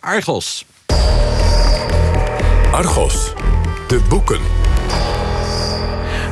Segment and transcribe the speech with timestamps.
[0.00, 0.64] Argos.
[2.70, 3.32] Argos,
[3.88, 4.40] de boeken.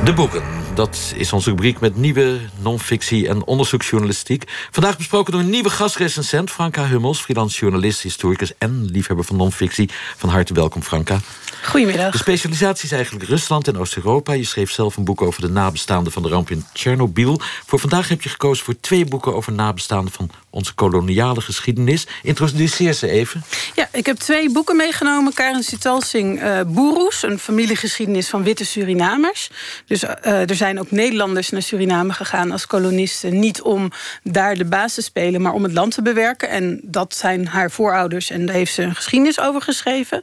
[0.03, 0.43] De boeken.
[0.75, 4.67] Dat is onze rubriek met nieuwe non-fictie en onderzoeksjournalistiek.
[4.71, 9.89] Vandaag besproken door een nieuwe gastrecensent, Franka Hummels, freelance journalist, historicus en liefhebber van non-fictie.
[10.17, 11.19] Van harte welkom, Franka.
[11.63, 12.11] Goedemiddag.
[12.11, 14.33] De specialisatie is eigenlijk Rusland en Oost-Europa.
[14.33, 17.39] Je schreef zelf een boek over de nabestaanden van de ramp in Tsjernobyl.
[17.65, 22.07] Voor vandaag heb je gekozen voor twee boeken over nabestaanden van onze koloniale geschiedenis.
[22.23, 23.43] Introduceer ze even.
[23.75, 25.33] Ja, ik heb twee boeken meegenomen.
[25.33, 29.49] Karen Sitalsing, uh, Boeroes, een familiegeschiedenis van witte Surinamers.
[29.85, 33.39] Dus uh, er zijn ook Nederlanders naar Suriname gegaan als kolonisten.
[33.39, 33.91] Niet om
[34.23, 36.49] daar de baas te spelen, maar om het land te bewerken.
[36.49, 40.21] En dat zijn haar voorouders en daar heeft ze een geschiedenis over geschreven.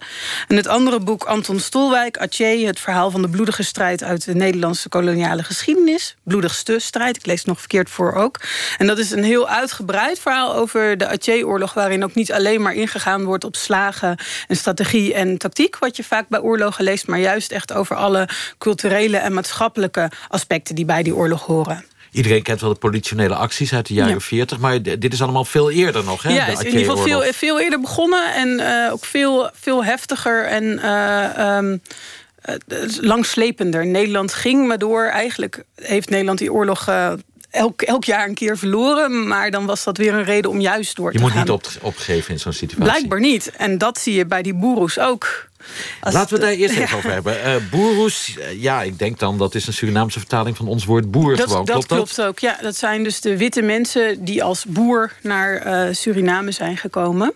[0.48, 4.34] En het andere boek, Anton Stolwijk, Atje, het verhaal van de bloedige strijd uit de
[4.34, 6.16] Nederlandse koloniale geschiedenis.
[6.22, 8.40] Bloedigste strijd, ik lees het nog verkeerd voor ook.
[8.78, 12.74] En dat is een heel uitgebreid verhaal over de Atje-oorlog, waarin ook niet alleen maar
[12.74, 17.18] ingegaan wordt op slagen en strategie en tactiek, wat je vaak bij oorlogen leest, maar
[17.18, 18.28] juist echt over alle
[18.58, 21.89] culturele en maatschappelijke aspecten die bij die oorlog horen.
[22.12, 25.70] Iedereen kent wel de politionele acties uit de jaren 40, maar dit is allemaal veel
[25.70, 26.22] eerder nog.
[26.22, 26.32] Hè?
[26.32, 30.44] Ja, is in ieder geval veel, veel eerder begonnen en uh, ook veel, veel heftiger
[30.44, 31.82] en uh, um,
[33.00, 33.86] langslepender.
[33.86, 35.04] Nederland ging maar door.
[35.04, 36.88] Eigenlijk heeft Nederland die oorlog
[37.50, 39.26] elk, elk jaar een keer verloren.
[39.28, 41.26] Maar dan was dat weer een reden om juist door te gaan.
[41.26, 42.92] Je moet niet op, opgeven in zo'n situatie.
[42.92, 43.50] Blijkbaar niet.
[43.56, 45.49] En dat zie je bij die boeroes ook.
[46.00, 47.36] Laten we daar eerst even over hebben.
[47.46, 51.36] Uh, boeroes, ja, ik denk dan dat is een Surinaamse vertaling van ons woord boer.
[51.36, 51.64] Dat, gewoon.
[51.64, 52.38] dat klopt, klopt ook.
[52.38, 57.32] Ja, dat zijn dus de witte mensen die als boer naar uh, Suriname zijn gekomen.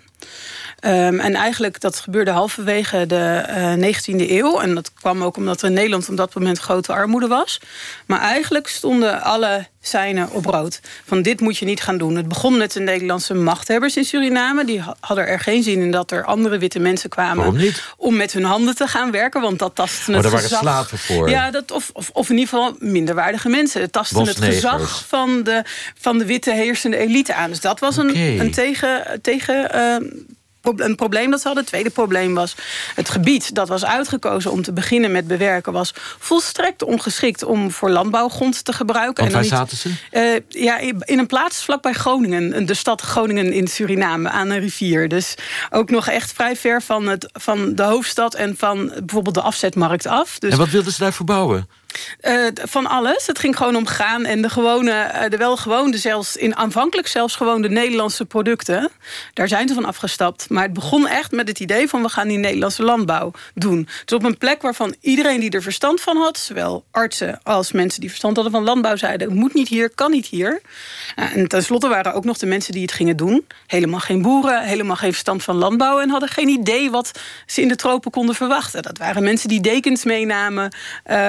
[0.86, 3.44] Um, en eigenlijk dat gebeurde halverwege de
[3.78, 4.60] uh, 19e eeuw.
[4.60, 7.60] En dat kwam ook omdat er in Nederland op dat moment grote armoede was.
[8.06, 10.80] Maar eigenlijk stonden alle seinen op rood.
[11.04, 12.16] Van dit moet je niet gaan doen.
[12.16, 14.64] Het begon met de Nederlandse machthebbers in Suriname.
[14.64, 17.74] Die hadden er geen zin in dat er andere witte mensen kwamen...
[17.96, 20.40] om met hun handen te gaan werken, want dat tastte oh, het gezag...
[20.40, 21.30] waren slaven voor.
[21.30, 23.80] Ja, dat, of, of, of in ieder geval minderwaardige mensen.
[23.80, 25.62] Het tastte het gezag van de,
[25.98, 27.50] van de witte heersende elite aan.
[27.50, 29.18] Dus dat was een, een tegen...
[29.22, 30.10] tegen uh,
[30.76, 31.62] een probleem dat ze hadden.
[31.62, 32.54] Het tweede probleem was
[32.94, 35.72] het gebied dat was uitgekozen om te beginnen met bewerken...
[35.72, 39.22] was volstrekt ongeschikt om voor landbouwgrond te gebruiken.
[39.22, 39.90] Want waar zaten ze?
[40.12, 42.66] Uh, ja, in een plaats vlakbij Groningen.
[42.66, 45.08] De stad Groningen in Suriname, aan een rivier.
[45.08, 45.34] Dus
[45.70, 48.34] ook nog echt vrij ver van, het, van de hoofdstad...
[48.34, 50.38] en van bijvoorbeeld de afzetmarkt af.
[50.38, 51.68] Dus en wat wilden ze daar verbouwen?
[52.22, 53.26] Uh, van alles.
[53.26, 57.08] Het ging gewoon om gaan en de gewone, uh, de wel gewone, zelfs in aanvankelijk
[57.08, 58.90] zelfs gewoon de Nederlandse producten.
[59.32, 60.50] Daar zijn ze van afgestapt.
[60.50, 63.88] Maar het begon echt met het idee van we gaan die Nederlandse landbouw doen.
[64.04, 68.00] Dus op een plek waarvan iedereen die er verstand van had, zowel artsen als mensen
[68.00, 70.60] die verstand hadden van landbouw, zeiden: moet niet hier, kan niet hier.
[71.16, 73.46] Uh, en tenslotte waren ook nog de mensen die het gingen doen.
[73.66, 77.68] Helemaal geen boeren, helemaal geen verstand van landbouw en hadden geen idee wat ze in
[77.68, 78.82] de tropen konden verwachten.
[78.82, 80.72] Dat waren mensen die dekens meenamen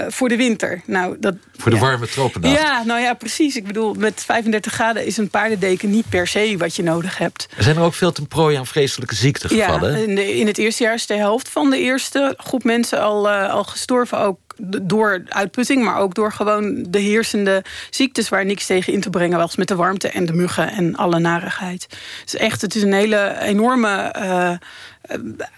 [0.07, 0.54] voor de winter.
[0.85, 1.83] Nou, dat, Voor de ja.
[1.83, 2.51] warme tropendag.
[2.51, 3.55] Ja, nou ja, precies.
[3.55, 7.47] Ik bedoel, met 35 graden is een paardendeken niet per se wat je nodig hebt.
[7.57, 9.91] Er zijn er ook veel ten prooi aan vreselijke ziektegevallen.
[9.91, 13.01] Ja, in, de, in het eerste jaar is de helft van de eerste groep mensen
[13.01, 14.19] al, uh, al gestorven.
[14.19, 14.39] Ook
[14.81, 18.29] door uitputting, maar ook door gewoon de heersende ziektes...
[18.29, 21.19] waar niks tegen in te brengen was met de warmte en de muggen en alle
[21.19, 21.87] narigheid.
[22.23, 24.51] Dus echt, het is een hele enorme uh,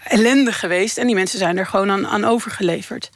[0.04, 0.98] ellende geweest.
[0.98, 3.10] En die mensen zijn er gewoon aan, aan overgeleverd.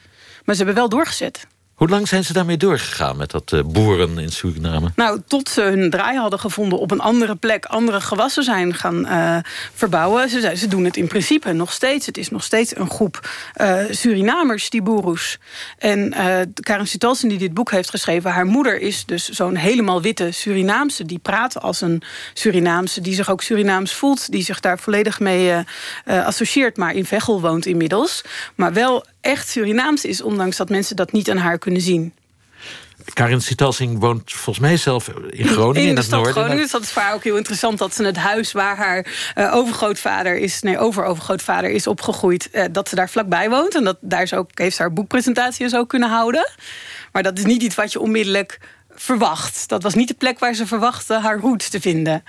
[0.44, 1.46] Maar ze hebben wel doorgezet.
[1.82, 4.92] Hoe lang zijn ze daarmee doorgegaan met dat uh, boeren in Suriname?
[4.96, 9.06] Nou, tot ze hun draai hadden gevonden op een andere plek, andere gewassen zijn gaan
[9.06, 9.36] uh,
[9.74, 10.28] verbouwen.
[10.28, 12.06] Ze, ze doen het in principe nog steeds.
[12.06, 15.38] Het is nog steeds een groep uh, Surinamers, die boeroes.
[15.78, 16.14] En
[16.54, 21.04] Karen Sitalsen, die dit boek heeft geschreven, haar moeder is dus zo'n helemaal witte Surinaamse.
[21.04, 22.02] Die praat als een
[22.34, 25.54] Surinaamse, die zich ook Surinaams voelt, die zich daar volledig mee
[26.04, 28.22] associeert, maar in Veghel woont inmiddels.
[28.54, 32.12] Maar wel echt Surinaams is, ondanks dat mensen dat niet aan haar kunnen zien.
[33.12, 36.34] Karin Sitalsing woont volgens mij zelf in Groningen, in, in het stad noorden.
[36.34, 37.78] Groningen, dus dat is voor haar ook heel interessant...
[37.78, 40.62] dat ze het huis waar haar uh, overgrootvader is...
[40.62, 42.48] nee, overovergrootvader is opgegroeid...
[42.52, 43.74] Uh, dat ze daar vlakbij woont.
[43.74, 46.50] En dat, daar is ook, heeft ze haar boekpresentatie zo kunnen houden.
[47.12, 48.58] Maar dat is niet iets wat je onmiddellijk
[48.94, 49.68] verwacht.
[49.68, 52.24] Dat was niet de plek waar ze verwachtte haar roots te vinden.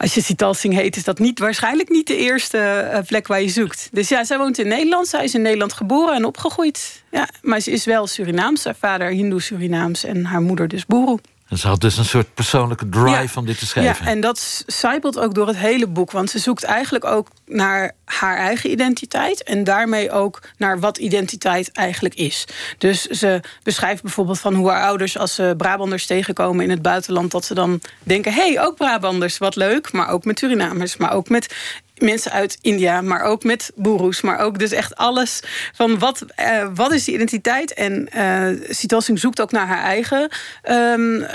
[0.00, 3.48] Als je Sitalsing heet, is dat niet, waarschijnlijk niet de eerste uh, plek waar je
[3.48, 3.88] zoekt.
[3.92, 5.08] Dus ja, zij woont in Nederland.
[5.08, 7.02] Zij is in Nederland geboren en opgegroeid.
[7.10, 8.64] Ja, maar ze is wel Surinaams.
[8.64, 11.18] Haar vader Hindoe-Surinaams en haar moeder dus Boeroe.
[11.50, 13.30] En ze had dus een soort persoonlijke drive ja.
[13.34, 14.04] om dit te schrijven.
[14.04, 16.10] Ja, en dat zijpelt ook door het hele boek.
[16.10, 19.42] Want ze zoekt eigenlijk ook naar haar eigen identiteit.
[19.42, 22.44] En daarmee ook naar wat identiteit eigenlijk is.
[22.78, 25.18] Dus ze beschrijft bijvoorbeeld van hoe haar ouders...
[25.18, 27.30] als ze Brabanders tegenkomen in het buitenland...
[27.30, 29.92] dat ze dan denken, hé, hey, ook Brabanders, wat leuk.
[29.92, 31.54] Maar ook met Surinamers, maar ook met
[32.02, 35.42] mensen uit India, maar ook met boeroes, maar ook dus echt alles
[35.74, 37.74] van wat, uh, wat is die identiteit?
[37.74, 40.28] En uh, zoekt ook naar haar eigen,
[40.70, 41.26] um,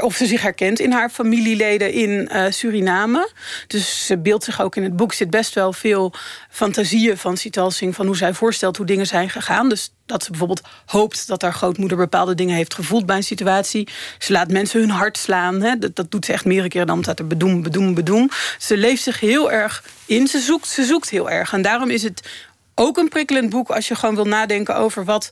[0.00, 3.30] of ze zich herkent in haar familieleden in Suriname.
[3.66, 6.12] Dus ze beeldt zich ook in het boek, zit best wel veel
[6.50, 9.68] fantasieën van Sitalsing, van hoe zij voorstelt hoe dingen zijn gegaan.
[9.68, 13.88] Dus dat ze bijvoorbeeld hoopt dat haar grootmoeder bepaalde dingen heeft gevoeld bij een situatie.
[14.18, 15.60] Ze laat mensen hun hart slaan.
[15.60, 15.78] Hè.
[15.78, 16.86] Dat, dat doet ze echt meerdere keren.
[16.86, 18.30] Dan staat er bedoem, bedoem, bedoem.
[18.58, 20.26] Ze leeft zich heel erg in.
[20.26, 21.52] Ze zoekt, ze zoekt heel erg.
[21.52, 22.28] En daarom is het
[22.74, 25.30] ook een prikkelend boek als je gewoon wil nadenken over wat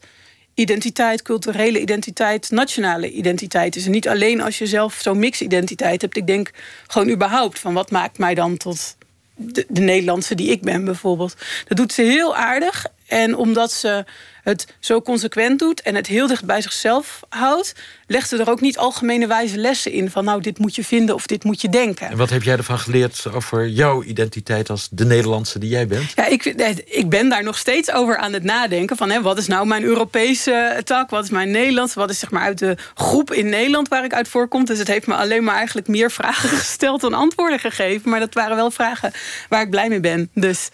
[0.55, 3.85] identiteit, culturele identiteit, nationale identiteit is.
[3.85, 6.17] En niet alleen als je zelf zo'n mix-identiteit hebt.
[6.17, 6.51] Ik denk
[6.87, 8.97] gewoon überhaupt van wat maakt mij dan tot
[9.35, 11.37] de, de Nederlandse die ik ben bijvoorbeeld.
[11.69, 12.87] Dat doet ze heel aardig.
[13.07, 14.05] En omdat ze
[14.49, 17.75] het zo consequent doet en het heel dicht bij zichzelf houdt,
[18.07, 21.15] legt ze er ook niet algemene wijze lessen in van nou, dit moet je vinden
[21.15, 22.09] of dit moet je denken.
[22.09, 26.13] En wat heb jij ervan geleerd over jouw identiteit als de Nederlandse die jij bent?
[26.15, 26.45] Ja, ik,
[26.85, 29.83] ik ben daar nog steeds over aan het nadenken van hè, wat is nou mijn
[29.83, 33.89] Europese tak, wat is mijn Nederlands, wat is zeg maar uit de groep in Nederland
[33.89, 34.65] waar ik uit voorkom.
[34.65, 38.11] Dus het heeft me alleen maar eigenlijk meer vragen gesteld dan antwoorden gegeven.
[38.11, 39.13] Maar dat waren wel vragen
[39.49, 40.31] waar ik blij mee ben.
[40.35, 40.71] Dus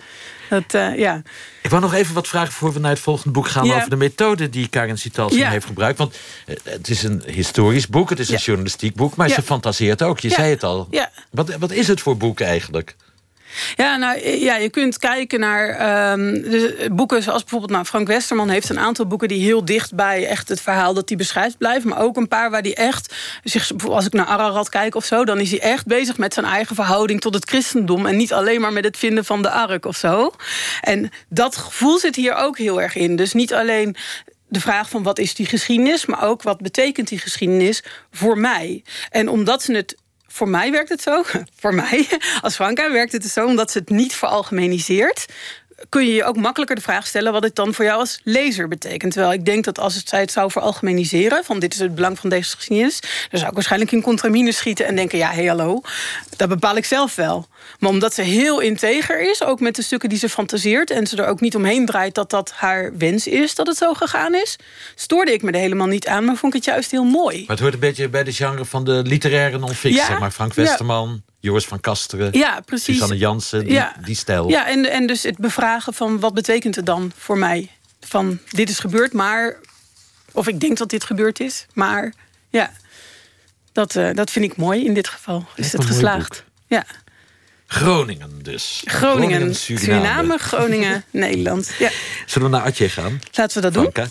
[0.53, 1.23] dat, uh, ja.
[1.63, 3.62] Ik wou nog even wat vragen voor we naar het volgende boek gaan...
[3.63, 5.99] over de methode die Karin Sitalsing heeft gebruikt.
[5.99, 6.15] Want
[6.47, 9.17] eh, het is een historisch boek, het is een journalistiek boek...
[9.17, 10.89] maar ze fantaseert ook, je zei het al.
[11.31, 12.97] Wat, wat is het voor boek eigenlijk?
[13.77, 16.45] Ja, nou, ja, je kunt kijken naar um,
[16.93, 20.49] boeken zoals bijvoorbeeld nou, Frank Westerman heeft een aantal boeken die heel dicht bij echt
[20.49, 21.89] het verhaal dat hij beschrijft blijven.
[21.89, 23.15] Maar ook een paar waar hij echt,
[23.45, 26.47] zich, als ik naar Ararat kijk of zo, dan is hij echt bezig met zijn
[26.47, 28.07] eigen verhouding tot het christendom.
[28.07, 30.33] En niet alleen maar met het vinden van de ark of zo.
[30.81, 33.17] En dat gevoel zit hier ook heel erg in.
[33.17, 33.97] Dus niet alleen
[34.49, 38.85] de vraag van wat is die geschiedenis, maar ook wat betekent die geschiedenis voor mij.
[39.11, 39.97] En omdat ze het
[40.33, 41.23] voor mij werkt het zo.
[41.61, 42.09] Voor mij
[42.41, 45.27] als Franka werkt het zo omdat ze het niet veralgemeniseert
[45.89, 48.69] kun je je ook makkelijker de vraag stellen wat het dan voor jou als lezer
[48.69, 49.13] betekent.
[49.13, 52.19] Terwijl ik denk dat als het, zij het zou veralgemeniseren, van dit is het belang
[52.19, 55.47] van deze geschiedenis, dan zou ik waarschijnlijk in contramine schieten en denken: ja, hé, hey,
[55.47, 55.81] hallo,
[56.37, 57.47] dat bepaal ik zelf wel.
[57.79, 60.91] Maar omdat ze heel integer is, ook met de stukken die ze fantaseert...
[60.91, 63.95] en ze er ook niet omheen draait dat dat haar wens is dat het zo
[63.95, 64.57] gegaan is...
[64.95, 67.39] stoorde ik me er helemaal niet aan, maar vond ik het juist heel mooi.
[67.39, 70.01] Maar het hoort een beetje bij de genre van de literaire non-fictie.
[70.01, 72.95] Ja, zeg maar Frank Westerman, Joris van Kasteren, ja, precies.
[72.95, 73.97] Susanne Jansen, die, ja.
[74.05, 74.49] die stijl.
[74.49, 77.71] Ja, en, en dus het bevragen van wat betekent het dan voor mij?
[78.01, 79.57] Van dit is gebeurd, maar...
[80.33, 82.13] Of ik denk dat dit gebeurd is, maar
[82.51, 82.73] ja...
[83.73, 85.47] Dat, uh, dat vind ik mooi in dit geval.
[85.57, 86.45] Is het geslaagd.
[86.67, 86.85] Ja.
[87.67, 88.83] Groningen dus.
[88.85, 90.39] Groningen, Suriname.
[90.39, 91.75] Groningen, Nederland.
[91.79, 91.91] Ja.
[92.27, 93.21] Zullen we naar Atje gaan?
[93.33, 94.07] Laten we dat doen.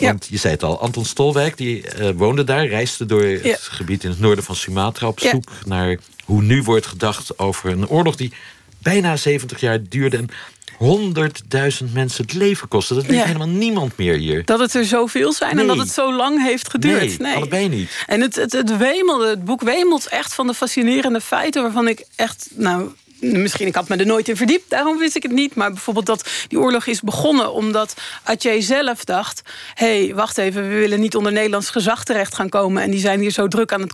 [0.00, 4.04] Want je zei het al, Anton Stolwijk die, uh, woonde daar, reisde door het gebied
[4.04, 8.16] in het noorden van Sumatra op zoek naar hoe nu wordt gedacht over een oorlog
[8.16, 8.32] die
[8.78, 10.30] bijna 70 jaar duurde en
[10.78, 12.94] 100.000 mensen het leven kostte.
[12.94, 14.44] Dat weet helemaal niemand meer hier.
[14.44, 17.00] Dat het er zoveel zijn en dat het zo lang heeft geduurd.
[17.00, 17.34] Nee, nee.
[17.34, 18.04] allebei niet.
[18.06, 21.62] En het, het, het, wemelde, het boek wemelt echt van de fascinerende feiten...
[21.62, 25.22] waarvan ik echt nou, misschien, ik had me er nooit in verdiept, daarom wist ik
[25.22, 25.54] het niet.
[25.54, 29.42] Maar bijvoorbeeld dat die oorlog is begonnen omdat Atje zelf dacht...
[29.74, 32.82] hé, hey, wacht even, we willen niet onder Nederlands gezag terecht gaan komen...
[32.82, 33.92] en die zijn hier zo druk aan het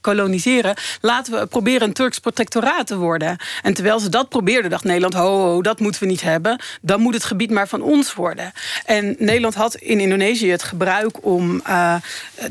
[0.00, 0.74] koloniseren.
[1.00, 3.36] Laten we proberen een Turks protectoraat te worden.
[3.62, 5.14] En terwijl ze dat probeerden, dacht Nederland...
[5.14, 6.60] ho, ho, dat moeten we niet hebben.
[6.80, 8.52] Dan moet het gebied maar van ons worden.
[8.84, 11.94] En Nederland had in Indonesië het gebruik om uh,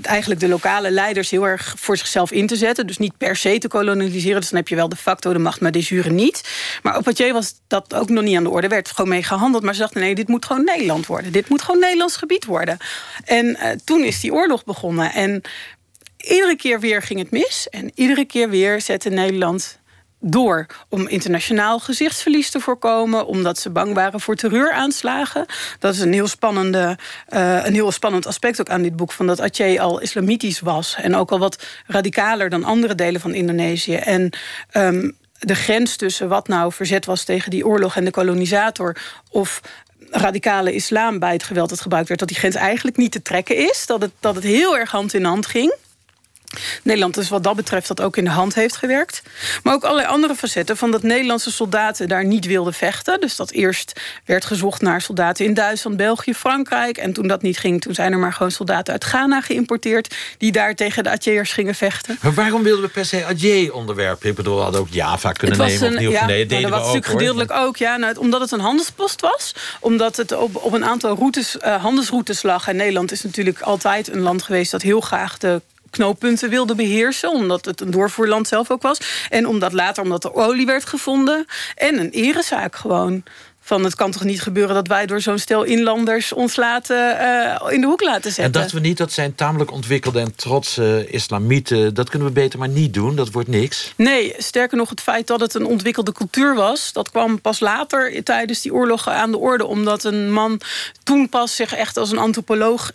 [0.02, 1.30] eigenlijk de lokale leiders...
[1.30, 2.88] heel erg voor zichzelf in te zetten.
[2.88, 4.40] Dus niet per se te koloniseren.
[4.40, 6.50] Dus dan heb je wel de facto de macht, maar de niet.
[6.84, 8.68] Maar op Poitiers was dat ook nog niet aan de orde.
[8.68, 9.64] werd gewoon mee gehandeld.
[9.64, 11.32] Maar ze dachten, nee, dit moet gewoon Nederland worden.
[11.32, 12.78] Dit moet gewoon Nederlands gebied worden.
[13.26, 15.14] En uh, toen is die oorlog begonnen.
[15.14, 15.42] En
[16.18, 17.68] iedere keer weer ging het mis.
[17.70, 19.80] En iedere keer weer zette Nederland
[20.20, 25.46] door om internationaal gezichtsverlies te voorkomen, omdat ze bang waren voor terreuraanslagen.
[25.80, 26.98] Dat is een heel, spannende,
[27.30, 30.96] uh, een heel spannend aspect ook aan dit boek, van dat Aceh al islamitisch was
[30.96, 33.96] en ook al wat radicaler dan andere delen van Indonesië.
[33.96, 34.30] En
[34.74, 38.98] um, de grens tussen wat nou verzet was tegen die oorlog en de kolonisator.
[39.30, 39.62] of
[40.10, 43.58] radicale islam bij het geweld dat gebruikt werd, dat die grens eigenlijk niet te trekken
[43.58, 43.86] is.
[43.86, 45.76] Dat het, dat het heel erg hand in hand ging.
[46.84, 49.22] Nederland dus wat dat betreft dat ook in de hand heeft gewerkt.
[49.64, 53.22] Maar ook allerlei andere facetten van dat Nederlandse soldaten daar niet wilden vechten.
[53.22, 56.98] Dus dat eerst werd gezocht naar soldaten in Duitsland, België, Frankrijk.
[56.98, 60.16] En toen dat niet ging, toen zijn er maar gewoon soldaten uit Ghana geïmporteerd...
[60.38, 62.18] die daar tegen de Atjeërs gingen vechten.
[62.22, 64.30] Maar waarom wilden we per se Atje onderwerpen?
[64.30, 65.98] Ik bedoel, we hadden ook Java kunnen nemen.
[65.98, 67.78] Een, ja, nee, dat was natuurlijk gedeeltelijk ook.
[67.78, 69.56] Ja, nou, omdat het een handelspost was.
[69.80, 72.68] Omdat het op, op een aantal routes, uh, handelsroutes lag.
[72.68, 74.72] En Nederland is natuurlijk altijd een land geweest...
[74.72, 75.62] dat heel graag de
[75.96, 78.98] knooppunten wilde beheersen, omdat het een doorvoerland zelf ook was.
[79.30, 81.46] En omdat later, omdat er olie werd gevonden.
[81.76, 83.24] En een erezaak gewoon.
[83.66, 87.74] Van het kan toch niet gebeuren dat wij door zo'n stel inlanders ons laten, uh,
[87.74, 88.44] in de hoek laten zetten.
[88.44, 91.94] En dat we niet, dat zijn tamelijk ontwikkelde en trotse islamieten.
[91.94, 93.94] Dat kunnen we beter maar niet doen, dat wordt niks.
[93.96, 96.94] Nee, sterker nog, het feit dat het een ontwikkelde cultuur was...
[96.94, 99.66] dat kwam pas later tijdens die oorlogen aan de orde.
[99.66, 100.62] Omdat een man
[101.04, 102.92] toen pas zich echt als een antropoloog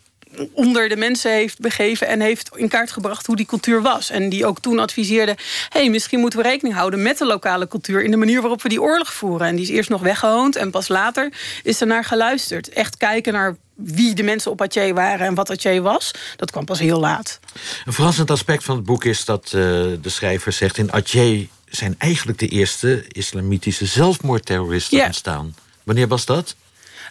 [0.52, 4.10] onder de mensen heeft begeven en heeft in kaart gebracht hoe die cultuur was.
[4.10, 5.37] En die ook toen adviseerde:
[5.68, 8.68] hey, misschien moeten we rekening houden met de lokale cultuur in de manier waarop we
[8.68, 9.46] die oorlog voeren.
[9.46, 11.32] En die is eerst nog weggehoond en pas later
[11.62, 12.68] is er naar geluisterd.
[12.68, 16.64] Echt kijken naar wie de mensen op Atje waren en wat Atje was, dat kwam
[16.64, 17.40] pas heel laat.
[17.84, 21.94] Een verrassend aspect van het boek is dat uh, de schrijver zegt: in Atje zijn
[21.99, 25.54] eigenlijk de eerste islamitische zelfmoordterroristen ontstaan.
[25.82, 26.54] Wanneer was dat?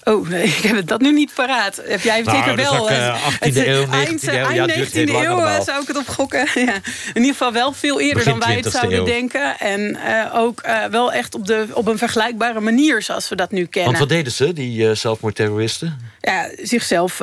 [0.03, 1.81] Oh, nee, ik heb dat nu niet paraat.
[1.85, 2.91] Heb jij nou, zeker wel?
[2.91, 4.21] Uh, 18e eeuw, 19e eind.
[4.21, 6.39] Ja, eind 19e eeuw eh, zou ik het op gokken.
[6.65, 6.73] ja.
[7.13, 9.59] In ieder geval wel veel eerder dan wij het zouden denken.
[9.59, 13.51] En uh, ook uh, wel echt op, de, op een vergelijkbare manier zoals we dat
[13.51, 13.91] nu kennen.
[13.91, 16.07] Want wat deden ze, die zelfmoordterroristen?
[16.21, 17.21] Ja, zichzelf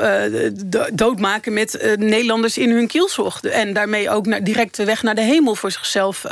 [0.93, 3.41] doodmaken met Nederlanders in hun kielzog.
[3.43, 6.25] En daarmee ook naar, direct de weg naar de hemel voor zichzelf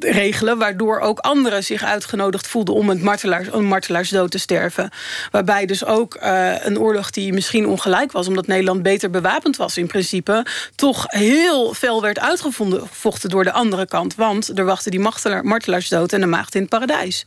[0.00, 0.58] regelen.
[0.58, 4.90] Waardoor ook anderen zich uitgenodigd voelden om het martelaars, een martelaarsdood te sterven.
[5.44, 8.26] Waarbij dus ook uh, een oorlog die misschien ongelijk was...
[8.28, 10.46] omdat Nederland beter bewapend was in principe...
[10.74, 14.14] toch heel fel werd uitgevochten door de andere kant.
[14.14, 15.00] Want er wachten die
[15.42, 17.26] martelaarsdood en de maagd in het paradijs.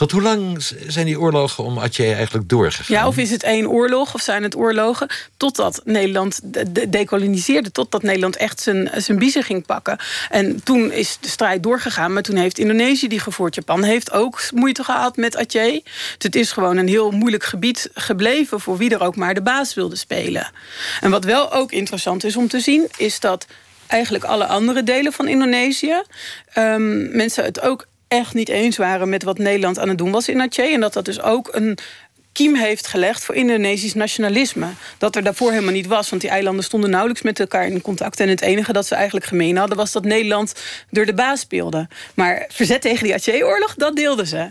[0.00, 2.96] Tot hoe lang zijn die oorlogen om Atje eigenlijk doorgegaan?
[2.96, 5.08] Ja, of is het één oorlog of zijn het oorlogen?
[5.36, 6.40] Totdat Nederland
[6.88, 9.98] decoloniseerde, totdat Nederland echt zijn, zijn biezen ging pakken.
[10.30, 13.54] En toen is de strijd doorgegaan, maar toen heeft Indonesië die gevoerd.
[13.54, 15.80] Japan heeft ook moeite gehad met Atje.
[15.84, 19.42] Dus het is gewoon een heel moeilijk gebied gebleven voor wie er ook maar de
[19.42, 20.50] baas wilde spelen.
[21.00, 23.46] En wat wel ook interessant is om te zien, is dat
[23.86, 26.02] eigenlijk alle andere delen van Indonesië.
[26.58, 30.28] Um, mensen het ook echt niet eens waren met wat Nederland aan het doen was
[30.28, 30.72] in Aceh.
[30.72, 31.78] En dat dat dus ook een
[32.32, 34.66] kiem heeft gelegd voor Indonesisch nationalisme.
[34.98, 38.20] Dat er daarvoor helemaal niet was, want die eilanden stonden nauwelijks met elkaar in contact.
[38.20, 40.54] En het enige dat ze eigenlijk gemeen hadden was dat Nederland
[40.90, 41.88] door de baas speelde.
[42.14, 44.50] Maar verzet tegen die Aceh-oorlog, dat deelden ze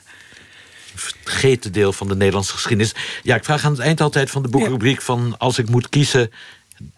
[0.95, 2.95] vergeten deel van de Nederlandse geschiedenis.
[3.23, 5.35] Ja, ik vraag aan het eind altijd van de boekrubriek van...
[5.37, 6.31] als ik moet kiezen,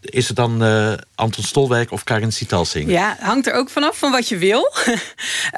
[0.01, 2.89] is het dan uh, Anton Stolwijk of Karin Sitalsing?
[2.89, 4.71] Ja, hangt er ook vanaf van wat je wil.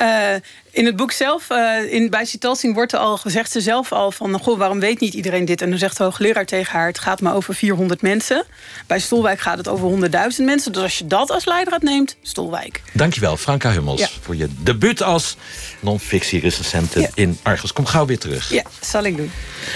[0.01, 0.35] uh,
[0.73, 4.11] in het boek zelf, uh, in, bij Sitalsing wordt er al gezegd ze zelf al
[4.11, 4.39] van...
[4.39, 5.61] goh, waarom weet niet iedereen dit?
[5.61, 6.87] En dan zegt de hoogleraar tegen haar...
[6.87, 8.45] het gaat maar over 400 mensen.
[8.87, 10.71] Bij Stolwijk gaat het over 100.000 mensen.
[10.71, 12.81] Dus als je dat als leidraad neemt, Stolwijk.
[12.93, 15.37] Dankjewel, Franka Hummels, voor je debuut als
[15.79, 17.09] non-fictie-recensente ja.
[17.13, 17.73] in Argos.
[17.73, 18.49] Kom gauw weer terug.
[18.49, 19.31] Ja, zal ik doen.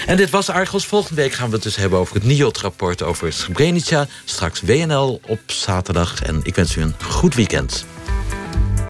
[0.06, 0.86] En dit was Argos.
[0.86, 3.04] Volgende week gaan we het dus hebben over het NIOT-rapport...
[3.04, 4.08] over Srebrenica.
[4.26, 6.24] Straks WNL op zaterdag.
[6.24, 7.86] En ik wens u een goed weekend.